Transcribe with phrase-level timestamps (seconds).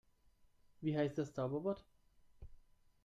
[0.81, 1.85] Wie heißt das Zauberwort?